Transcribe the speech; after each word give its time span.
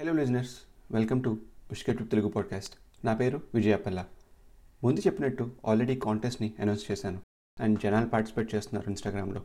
Hello 0.00 0.12
listeners 0.12 0.50
welcome 0.90 1.24
to 1.24 1.38
Pushkar 1.72 1.96
trip 1.96 2.10
Telugu 2.10 2.28
podcast 2.28 2.74
నా 3.04 3.14
పేరు 3.14 3.42
విజయపల్ల 3.54 4.04
ముందు 4.84 5.00
చెప్పినట్టు 5.00 5.50
ఆల్రెడీ 5.66 5.96
కాంటెస్ట్ని 5.96 6.54
అనౌన్స్ 6.60 6.90
చేశాను 6.90 7.20
అండ్ 7.60 7.80
జనాలు 7.80 8.08
పార్టిసిపేట్ 8.08 8.54
చేస్తున్నారు 8.54 8.88
ఇన్స్టాగ్రామ్లో 8.88 9.42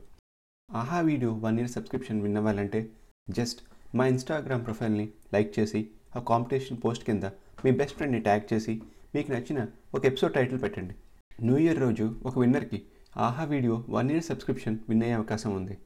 Aha 0.72 1.00
video 1.00 1.34
one 1.34 1.60
year 1.60 1.72
subscription 1.72 2.22
win 2.22 2.38
అవ్వాలంటే 2.38 2.90
జస్ట్ 3.30 3.62
మా 3.96 4.08
ఇన్స్టాగ్రామ్ 4.08 4.66
ప్రొఫైల్ని 4.66 5.10
లైక్ 5.34 5.60
చేసి 5.60 5.90
ఆ 6.16 6.20
కాంపిటీషన్ 6.20 6.78
పోస్ట్ 6.86 7.04
కింద 7.04 7.24
మీ 7.66 7.72
బెస్ట్ 7.72 7.96
ఫ్రెండ్ని 7.96 8.22
ట్యాగ్ 8.22 8.54
చేసి 8.54 8.82
మీకు 9.16 9.32
నచ్చిన 9.32 9.68
ఒక 9.96 10.06
ఎపిసోడ్ 10.06 10.34
టైటిల్ 10.34 10.62
పెట్టండి. 10.62 10.96
న్యూ 11.42 11.58
ఇయర్ 11.58 11.80
రోజు 11.80 12.16
ఒక 12.26 12.40
విన్నర్కి 12.40 12.84
Aha 13.18 13.44
video 13.44 13.86
one 13.90 14.12
year 14.12 14.24
subscription 14.24 14.80
win 14.90 15.04
అయ్యే 15.04 15.16
అవకాశం 15.16 15.56
ఉంది. 15.56 15.78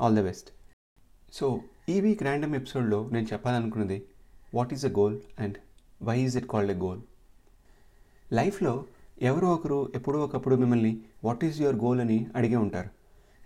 ఆల్ 0.00 0.16
ద 0.16 0.20
బెస్ట్ 0.20 0.50
సో 1.32 1.60
ఈ 1.88 2.00
వీక్ 2.00 2.22
ర్యాండమ్ 2.22 2.54
ఎపిసోడ్లో 2.54 3.10
నేను 3.12 3.26
చెప్పాలనుకున్నది 3.32 4.02
what 4.54 4.72
is 4.72 4.86
a 4.86 4.88
goal 4.88 5.20
and 5.38 5.58
why 6.02 6.20
is 6.20 6.36
it 6.36 6.46
called 6.46 6.72
a 6.72 6.74
goal 6.74 7.00
లైఫ్లో 8.32 8.84
ఎవరో 9.22 9.54
ఒకరు 9.54 9.92
ఎప్పుడో 9.94 10.24
ఒకప్పుడు 10.24 10.56
మిమ్మల్ని 10.56 11.00
వాట్ 11.24 11.44
ఈజ్ 11.44 11.60
యువర్ 11.60 11.76
గోల్ 11.76 12.00
అని 12.00 12.26
అడిగే 12.36 12.56
ఉంటారు. 12.56 12.90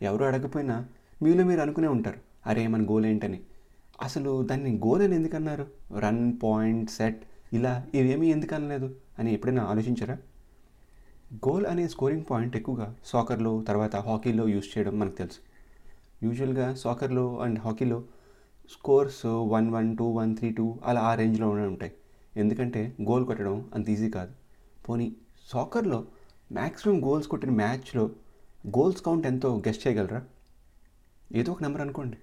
ఎవరు 0.03 0.25
అడగపోయినా 0.25 0.87
మీలో 1.23 1.45
మీరు 1.45 1.61
అనుకునే 1.61 1.89
ఉంటారు 1.89 2.19
అరే 2.47 2.67
మన 2.67 2.85
గోల్ 2.91 3.07
ఏంటని. 3.07 3.41
అసలు 4.03 4.43
దాన్ని 4.43 4.79
గోల్ 4.79 5.03
అని 5.03 5.15
ఎందుకన్నారు 5.15 5.67
రన్ 5.99 6.33
పాయింట్ 6.43 6.91
సెట్ 6.91 7.23
ఇలా 7.53 7.87
ఇవేమీ 7.95 8.31
ఎందుకు 8.31 8.55
అనలేదు 8.55 8.95
అని 9.19 9.33
ఎప్పుడైనా 9.33 9.65
ఆలోచించారా? 9.65 10.19
గోల్ 11.35 11.67
అనే 11.67 11.89
స్కోరింగ్ 11.89 12.25
పాయింట్ 12.31 12.57
ఎక్కువగా 12.57 12.95
సాకర్లో 13.05 13.63
తర్వాత 13.63 13.97
హాకీలో 13.97 14.49
యూస్ 14.49 14.79
చేయడం 14.79 14.99
మనకు 14.99 15.15
తెలుసు. 15.15 15.52
యూజువల్గా 16.23 16.75
సాకర్లో 16.75 17.39
and 17.39 17.59
హాకీలో 17.59 18.05
scores 18.71 19.27
one 19.27 19.71
one 19.71 19.97
two 19.97 20.05
one 20.05 20.37
three 20.37 20.53
two 20.53 20.79
అలా 20.85 21.01
ఆ 21.01 21.15
రేంజ్లో 21.15 21.49
ఉండే 21.49 21.67
ఉంటాయి. 21.67 21.93
ఎందుకంటే 22.37 22.97
గోల్ 23.03 23.27
కొట్టడం 23.27 23.71
అంత 23.75 23.91
ఈజీ 23.91 24.11
కాదు. 24.11 24.33
పోనీ 24.89 25.17
సాకర్లో 25.53 26.05
మ్యాక్సిమం 26.53 27.05
గోల్స్ 27.05 27.29
కొట్టిన 27.29 27.51
మ్యాచ్లో 27.51 28.11
గోల్స్ 28.67 29.03
కౌంట్ 29.03 29.27
ఎంతో 29.27 29.59
గెస్ట్ 29.59 29.89
చేయగలరా? 29.89 30.23
ఏదో 31.35 31.53
ఒక 31.53 31.63
నెంబర్ 31.63 31.81
అనుకోండి. 31.81 32.17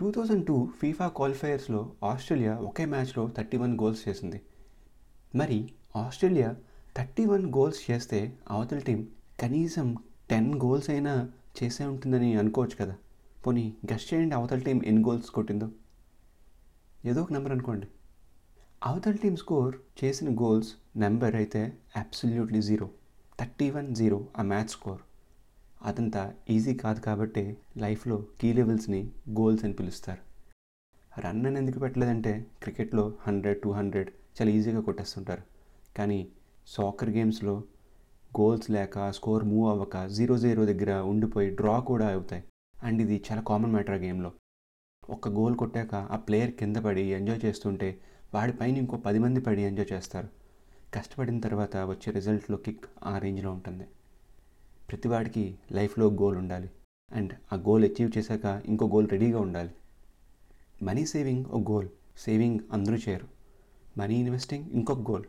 టూ 0.00 0.10
థౌజండ్ 0.10 0.46
టూ 0.46 0.68
ఫీఫా 0.80 1.08
క్వాలిఫైయర్స్లో 1.08 1.92
ఆస్ట్రేలియా 2.04 2.54
ఒకే 2.54 2.84
మ్యాచ్లో 2.84 3.30
థర్టీ 3.36 3.56
వన్ 3.56 3.80
గోల్స్ 3.80 4.08
చేసింది. 4.08 4.40
మరి 5.34 5.70
ఆస్ట్రేలియా 5.96 6.54
థర్టీ 6.96 7.24
వన్ 7.24 7.54
గోల్స్ 7.54 7.90
చేస్తే 7.90 8.38
అవతల 8.50 8.78
టీం 8.78 9.08
కనీసం 9.40 9.96
టెన్ 10.30 10.54
గోల్స్ 10.54 10.90
అయినా 10.90 11.28
చేసే 11.64 11.84
ఉంటుందని 11.84 12.34
అనుకోవచ్చు 12.34 12.76
కదా. 12.76 12.96
పోనీ 13.46 13.74
గెస్ట్ 13.92 14.14
చేయండి 14.14 14.34
అవతల 14.34 14.58
టీం 14.58 14.80
ఎన్ని 14.86 15.02
గోల్స్ 15.02 15.30
కొట్టిందో. 15.30 15.70
ఏదో 17.04 17.22
ఒక 17.22 17.32
నెంబర్ 17.32 17.52
అనుకోండి. 17.52 17.88
అవతల 18.86 19.12
టీం 19.12 19.36
స్కోర్ 19.36 19.76
చేసిన 20.04 20.34
గోల్స్ 20.40 20.74
నెంబర్ 20.96 21.34
అయితే 21.34 21.78
absolutely 21.96 22.62
zero 22.62 22.90
thirty 23.40 23.70
one 23.70 23.94
zero 23.94 24.26
ఆ 24.38 24.42
మ్యాచ్ 24.42 24.68
స్కోర్ 24.68 25.00
అదంతా 25.82 26.34
ఈజీ 26.50 26.74
కాదు 26.74 27.00
కాబట్టి 27.00 27.56
లైఫ్లో 27.76 28.24
కీ 28.40 28.52
లెవెల్స్ని 28.52 29.10
గోల్స్ 29.30 29.64
అని 29.64 29.72
పిలుస్తారు. 29.72 30.28
రన్ 31.20 31.46
అని 31.46 31.56
ఎందుకు 31.56 31.78
పెట్టలేదంటే 31.78 32.46
క్రికెట్లో 32.62 33.14
హండ్రెడ్ 33.20 33.62
టూ 33.62 33.70
హండ్రెడ్ 33.70 34.08
చాలా 34.08 34.50
ఈజీగా 34.50 34.80
కొట్టేస్తుంటారు. 34.80 35.42
కానీ 35.96 36.28
సాకర్ 36.66 37.10
గేమ్స్లో 37.10 37.64
గోల్స్ 38.40 38.70
లేక 38.70 39.10
స్కోర్ 39.10 39.44
మూవ్ 39.44 39.70
అవ్వక 39.70 40.06
జీరో 40.06 40.38
జీరో 40.38 40.64
దగ్గర 40.64 40.92
ఉండిపోయి 40.92 41.50
డ్రా 41.50 41.80
కూడా 41.80 42.12
అవుతాయి. 42.12 42.44
అండ్ 42.82 43.02
ఇది 43.02 43.24
చాలా 43.32 43.42
కామన్ 43.42 43.72
మ్యాటర్ 43.72 43.94
ఆ 43.94 43.98
గేమ్లో 43.98 44.32
ఒక్క 45.10 45.28
గోల్ 45.28 45.56
కొట్టాక 45.56 45.94
ఆ 45.94 46.16
ప్లేయర్ 46.16 46.50
కింద 46.50 46.76
పడి 46.76 47.00
ఎంజాయ్ 47.00 47.40
చేస్తుంటే 47.44 48.00
వాడి 48.34 48.52
పైన 48.52 48.76
ఇంకో 48.76 48.96
పది 48.96 49.18
మంది 49.18 49.40
పడి 49.40 49.62
ఎంజాయ్ 49.62 49.92
చేస్తారు. 49.92 50.28
కష్టపడిన 50.94 51.40
తర్వాత 51.40 51.76
వచ్చే 51.76 52.12
రిజల్ట్లో 52.12 52.56
కిక్ 52.56 52.84
ఆ 53.04 53.18
రేంజ్లో 53.18 53.52
ఉంటుంది. 53.52 53.84
ప్రతివాడికి 54.90 55.58
లైఫ్లో 55.72 56.06
గోల్ 56.06 56.36
ఉండాలి. 56.36 56.70
అండ్ 57.12 57.32
ఆ 57.52 57.56
గోల్ 57.56 57.84
అచీవ్ 57.84 58.18
చేశాక 58.18 58.62
ఇంకో 58.66 58.86
గోల్ 58.88 59.08
రెడీగా 59.08 59.40
ఉండాలి. 59.40 59.70
మనీ 60.82 61.06
సేవింగ్ 61.06 61.44
ఒక 61.46 61.70
గోల్ 61.70 61.88
సేవింగ్ 62.18 62.60
అందరూ 62.72 62.96
చేయరు. 62.96 63.26
మనీ 63.98 64.14
ఇన్వెస్టింగ్ 64.20 64.70
ఇంకొక 64.70 65.10
గోల్ 65.10 65.24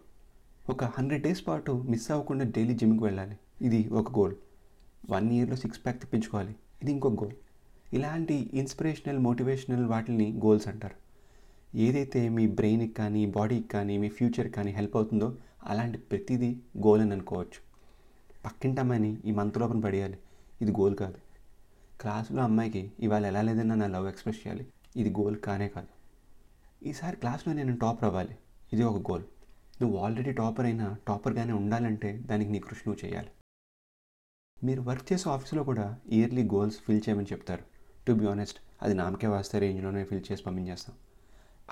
ఒక 0.70 0.84
హండ్రెడ్ 0.84 1.24
డేస్ 1.24 1.48
పాటు 1.48 1.86
మిస్ 1.90 2.12
అవ్వకుండా 2.12 2.46
డైలీ 2.46 2.74
జిమ్కి 2.74 3.04
వెళ్ళాలి. 3.04 3.38
ఇది 3.62 3.90
ఒక 3.90 4.20
గోల్ 4.20 4.36
వన్ 5.10 5.32
ఇయర్లో 5.32 5.56
సిక్స్ 5.56 5.86
ప్యాక్ 5.86 6.00
తెప్పించుకోవాలి. 6.00 6.56
ఇది 6.84 6.92
ఇంకొక 6.92 7.24
గోల్ 7.24 7.36
ఇలాంటి 7.94 8.50
ఇన్స్పిరేషనల్ 8.54 9.20
మోటివేషనల్ 9.20 9.86
వాటిని 9.86 10.32
గోల్స్ 10.32 10.68
అంటారు. 10.68 10.96
ఏదైతే 11.78 12.30
మీ 12.30 12.48
బ్రెయిన్కి 12.48 12.94
కానీ 12.94 13.26
బాడీకి 13.26 13.68
కానీ 13.68 13.98
మీ 13.98 14.10
ఫ్యూచర్కి 14.10 14.54
కానీ 14.54 14.72
హెల్ప్ 14.72 14.96
అవుతుందో 14.96 15.36
అలాంటి 15.64 15.98
ప్రతిదీ 15.98 16.56
గోల్ 16.78 17.02
అని 17.02 17.12
అనుకోవచ్చు. 17.12 17.62
పక్కింటి 18.46 19.20
ఈ 19.26 19.32
మంత్ 19.32 19.58
లోపల 19.58 19.80
పడేయాలి. 19.80 20.18
ఇది 20.62 20.72
గోల్ 20.72 20.96
కాదు. 20.96 21.18
క్లాసులో 22.02 22.44
అమ్మాయికి 22.44 22.92
ఇవాళ 23.00 23.26
ఎలా 23.26 23.42
లేదన్నా 23.42 23.76
నా 23.76 23.88
లవ్ 23.88 24.08
ఎక్స్ప్రెస్ 24.08 24.38
చేయాలి. 24.38 24.68
ఇది 24.96 25.10
గోల్ 25.10 25.38
కానే 25.38 25.68
కాదు. 25.68 25.88
ఈసారి 26.90 27.18
క్లాస్లో 27.18 27.54
నేను 27.54 27.78
టాప్ 27.78 28.04
అవ్వాలి. 28.04 28.36
ఇది 28.74 28.84
ఒక 28.84 29.12
గోల్ 29.12 29.24
నువ్వు 29.82 30.00
ఆల్రెడీ 30.00 30.32
టాపర్ 30.32 30.66
అయినా 30.66 30.98
టాపర్గానే 31.08 31.54
ఉండాలంటే 31.54 32.18
దానికి 32.18 32.52
నీ 32.52 32.60
కృషి 32.60 32.90
నువ్వు 32.90 33.10
చేయాలి. 33.10 33.30
మీరు 34.64 34.82
వర్క్ 34.82 35.14
చేసే 35.14 35.30
ఆఫీస్లో 35.30 35.64
కూడా 35.64 35.98
ఇయర్లీ 36.08 36.44
గోల్స్ 36.44 36.78
ఫిల్ 36.80 37.02
చేయమని 37.10 37.26
చెప్తారు. 37.26 37.64
టు 38.08 38.14
బి 38.14 38.28
ఆనెస్ట్ 38.28 38.60
అది 38.82 38.94
నామకే 38.94 39.28
వాస్తే 39.28 39.60
రేంజ్లోనే 39.60 40.04
ఫిల్ 40.04 40.32
చేసి 40.32 40.44
పంపించేస్తాం. 40.44 40.96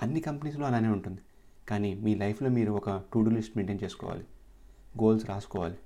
అన్ని 0.01 0.21
కంపెనీస్లో 0.21 0.65
అలానే 0.65 0.87
ఉంటుంది. 0.87 1.21
కానీ 1.69 1.93
మీ 1.93 2.15
లైఫ్లో 2.15 2.49
మీరు 2.49 2.71
ఒక 2.71 2.89
టు 3.13 3.19
డూ 3.19 3.31
లిస్ట్ 3.31 3.57
మెయింటైన్ 3.57 3.79
చేసుకోవాలి. 3.83 4.23
గోల్స్ 4.97 5.25
రాసుకోవాలి. 5.25 5.77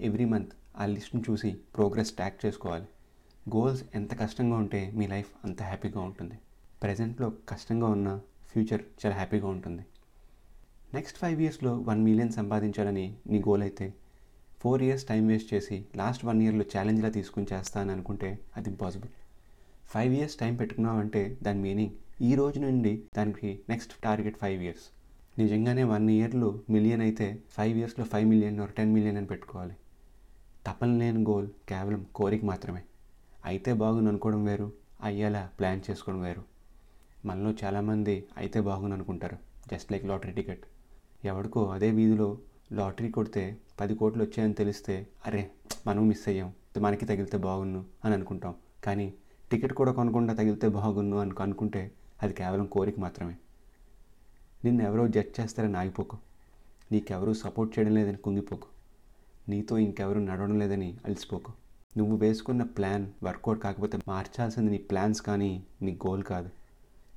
ఎవ్రీ 0.00 0.24
మంత్ 0.24 0.52
ఆ 0.76 0.86
లిస్ట్ని 0.86 1.22
చూసి 1.30 1.58
ప్రోగ్రెస్ 1.76 2.12
ట్రాక్ 2.12 2.46
చేసుకోవాలి. 2.46 2.86
గోల్స్ 3.56 3.84
ఎంత 3.94 4.20
కష్టంగా 4.20 4.56
ఉంటే 4.56 4.92
మీ 4.94 5.06
లైఫ్ 5.06 5.32
అంత 5.44 5.62
హ్యాపీగా 5.62 6.00
ఉంటుంది. 6.00 6.38
ప్రజెంట్లో 6.82 7.32
కష్టంగా 7.48 7.86
ఉన్న 7.86 8.20
ఫ్యూచర్ 8.46 8.82
చాలా 8.82 9.14
హ్యాపీగా 9.14 9.48
ఉంటుంది. 9.48 9.84
నెక్స్ట్ 10.96 11.18
ఫైవ్ 11.22 11.40
ఇయర్స్లో 11.44 11.72
వన్ 11.88 12.02
మిలియన్ 12.06 12.30
సంపాదించాలని 12.36 13.06
నీ 13.30 13.38
గోల్ 13.46 13.62
అయితే 13.66 13.86
ఫోర్ 14.60 14.82
ఇయర్స్ 14.86 15.04
టైం 15.10 15.24
వేస్ట్ 15.30 15.50
చేసి 15.54 15.76
లాస్ట్ 16.00 16.22
వన్ 16.28 16.38
ఇయర్లో 16.44 16.64
ఛాలెంజ్లా 16.74 17.10
తీసుకుని 17.16 17.46
చేస్తాను 17.50 17.90
అనుకుంటే 17.94 18.30
అది 18.56 18.68
ఇంపాసిబుల్ 18.72 19.10
ఫైవ్ 19.92 20.12
ఇయర్స్ 20.18 20.36
టైం 20.42 20.54
పెట్టుకున్నావంటే 20.60 21.22
దాని 21.42 21.60
మీనింగ్ 21.66 21.94
ఈ 22.28 22.30
రోజు 22.34 22.58
నుండి 22.64 22.92
దానికి 23.16 23.50
నెక్స్ట్ 23.68 23.92
టార్గెట్ 24.06 24.38
ఫైవ్ 24.40 24.62
ఇయర్స్ 24.66 24.86
నిజంగానే 25.40 25.82
వన్ 25.92 26.06
ఇయర్లో 26.14 26.48
మిలియన్ 26.74 27.02
అయితే 27.06 27.26
ఫైవ్ 27.56 27.76
ఇయర్స్లో 27.80 28.04
five 28.12 28.26
million 28.32 28.58
or 28.64 28.72
ten 28.78 28.94
million 28.94 29.18
అని 29.20 29.28
పెట్టుకోవాలి. 29.32 29.76
తపన 30.66 30.90
లేని 31.02 31.22
గోల్ 31.28 31.48
కేవలం 31.70 32.00
కోరిక 32.18 32.44
మాత్రమే. 32.44 32.82
అయితే 33.44 33.72
బాగుంది 33.82 34.10
అనుకోవడం 34.12 34.42
వేరు 34.48 34.68
అయ్యేలా 35.08 35.42
ప్లాన్ 35.58 35.82
చేసుకోవడం 35.90 36.22
వేరు. 36.26 36.42
మనలో 37.28 37.52
చాలామంది 37.62 38.16
అయితే 38.36 38.60
బాగుంది 38.70 38.96
అనుకుంటారు. 38.98 39.38
జస్ట్ 39.70 39.92
లైక్ 39.92 40.06
లాటరీ 40.12 40.32
టికెట్ 40.32 40.64
ఎవడికో 41.24 41.66
అదే 41.66 41.90
వీధిలో 41.90 42.38
లాటరీ 42.72 43.10
కొడితే 43.10 43.56
పది 43.80 43.94
కోట్లు 43.94 44.22
వచ్చాయని 44.24 44.54
తెలిస్తే 44.54 45.06
అరే 45.26 45.50
మనం 45.86 46.08
మిస్ 46.08 46.28
అయ్యాం. 46.28 46.52
మనకి 46.80 47.06
తగిలితే 47.06 47.36
బాగున్ను 47.36 47.84
అని 48.04 48.14
అనుకుంటాం. 48.14 48.54
కానీ 48.84 49.14
టికెట్ 49.52 49.72
కూడా 49.72 49.92
కొనకుండా 49.92 50.34
తగిలితే 50.34 50.68
బాగున్ను 50.68 51.16
అని 51.16 51.42
అనుకుంటే 51.42 51.92
అది 52.22 52.34
కేవలం 52.34 52.66
కోరిక 52.66 53.00
మాత్రమే. 53.00 53.36
నిన్ను 54.64 54.82
ఎవరో 54.84 55.08
జడ్జ్ 55.08 55.40
చేస్తారని 55.40 55.76
ఆగిపోకు. 55.76 56.16
నీకెవరూ 56.92 57.34
సపోర్ట్ 57.34 57.78
చేయడం 57.78 57.94
లేదని 57.94 58.16
కుంగిపోకు. 58.16 58.66
నీతో 59.48 59.78
ఇంకెవరూ 59.78 60.20
నడవడం 60.20 60.58
లేదని 60.58 60.96
అలసిపోకు. 61.04 61.52
నువ్వు 61.96 62.16
వేసుకున్న 62.16 62.62
ప్లాన్ 62.62 63.06
వర్కౌట్ 63.22 63.60
కాకపోతే 63.60 63.98
మార్చాల్సింది 64.08 64.70
నీ 64.70 64.78
ప్లాన్స్ 64.78 65.22
కానీ 65.22 65.64
నీ 65.82 65.98
గోల్ 66.06 66.22
కాదు. 66.22 66.50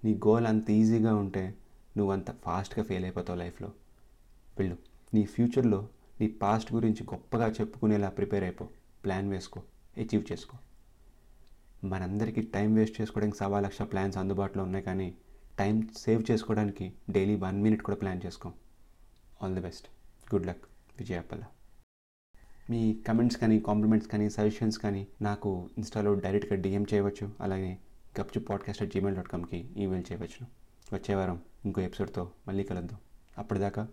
నీ 0.05 0.13
గోల్ 0.13 0.47
అంత 0.47 0.71
ఈజీగా 0.71 1.15
ఉంటే 1.15 1.55
నువ్వు 1.97 2.13
అంత 2.13 2.31
ఫాస్ట్గా 2.31 2.85
ఫెయిల్ 2.85 3.05
అయిపోతావు 3.05 3.39
లైఫ్లో. 3.39 3.71
వెళ్ళు 4.61 4.77
నీ 5.13 5.25
ఫ్యూచర్లో 5.25 5.89
నీ 6.21 6.27
పాస్ట్ 6.27 6.73
గురించి 6.73 7.03
గొప్పగా 7.03 7.47
చెప్పుకునేలా 7.47 8.09
ప్రిపేర్ 8.09 8.43
అయిపో. 8.43 8.67
ప్లాన్ 9.03 9.29
వేసుకో. 9.29 9.61
అచీవ్ 9.97 10.31
చేసుకో. 10.31 10.57
మనందరికీ 11.87 12.41
టైం 12.41 12.73
వేస్ట్ 12.73 13.01
చేసుకోవడానికి 13.01 13.37
సవా 13.37 13.59
లక్ష 13.59 13.81
ప్లాన్స్ 13.81 14.17
అందుబాటులో 14.17 14.63
ఉన్నాయి 14.63 14.85
కానీ 14.85 15.15
టైం 15.59 15.89
సేవ్ 15.97 16.23
చేసుకోవడానికి 16.31 16.93
డైలీ 17.09 17.35
వన్ 17.35 17.61
మినిట్ 17.61 17.81
కూడా 17.81 17.95
ప్లాన్ 17.95 18.21
చేసుకోం. 18.25 18.53
All 19.43 19.55
the 19.55 19.61
best. 19.61 19.87
Good 20.35 20.47
luck 20.47 20.65
Vijayapalla 20.99 21.43
me 22.69 23.01
comments 23.07 23.37
కానీ 23.37 23.59
కాంప్లిమెంట్స్ 23.59 24.09
కానీ 24.09 24.29
సజెషన్స్ 24.29 24.79
కానీ 24.79 25.07
నాకు 25.21 25.69
ఇన్స్టాలో 25.77 26.13
డైరెక్ట్గా 26.13 26.61
డిఎం 26.61 26.85
చేయవచ్చు. 26.93 27.31
అలాగే 27.41 27.77
Gapchu 28.21 28.41
podcast 28.41 28.83
at 28.83 28.91
Gmail 28.91 29.15
dot 29.15 29.27
కామ్కి 29.27 29.57
email 29.77 30.11
చేయవచ్చు 30.11 30.47
వచ్చే 30.93 31.15
వారం 31.15 31.41
ఇంకో 31.65 31.81
ఎపిసోడ్తో 31.81 32.31
మళ్ళీ 32.47 32.63
కలుద్దాం. 32.63 32.99
అప్పటిదాకా 33.37 33.87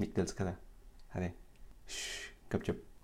మీకు 0.00 0.12
తెలుసు 0.12 0.34
కదా 0.34 0.54
అదే 1.14 1.30
గప్చుప్ 2.56 2.82